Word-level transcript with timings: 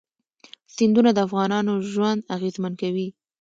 سیندونه 0.75 1.09
د 1.13 1.17
افغانانو 1.27 1.73
ژوند 1.91 2.27
اغېزمن 2.35 2.73
کوي. 2.81 3.07